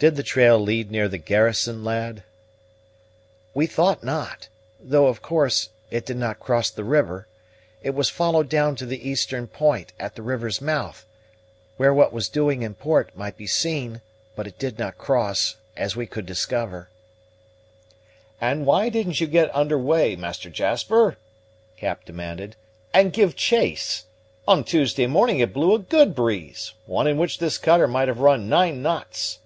[0.00, 2.24] "Did the trail lead near the garrison, lad?"
[3.54, 7.26] "We thought not; though, of course, it did not cross the river.
[7.82, 11.06] It was followed down to the eastern point, at the river's mouth,
[11.78, 14.02] where what was doing in port, might be seen;
[14.36, 16.90] but it did not cross, as we could discover."
[18.42, 21.16] "And why didn't you get under weigh, Master Jasper,"
[21.78, 22.56] Cap demanded,
[22.92, 24.04] "and give chase?
[24.46, 28.18] On Tuesday morning it blew a good breeze; one in which this cutter might have
[28.20, 29.38] run nine knots."